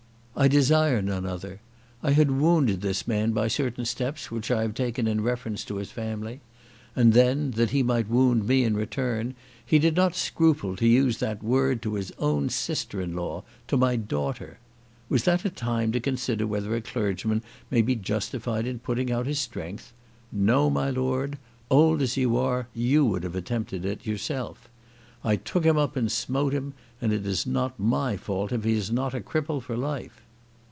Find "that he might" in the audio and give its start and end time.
7.51-8.09